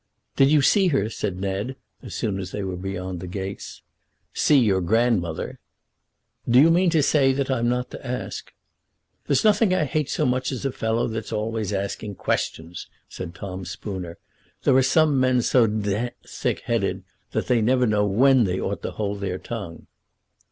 [0.35, 3.83] "Did you see her?" said Ned, as soon as they were beyond the gates.
[4.33, 5.59] "See your grandmother."
[6.49, 8.51] "Do you mean to say that I'm not to ask?"
[9.27, 13.63] "There's nothing I hate so much as a fellow that's always asking questions," said Tom
[13.63, 14.17] Spooner.
[14.63, 18.59] "There are some men so d d thick headed that they never know when they
[18.59, 19.85] ought to hold their tongue."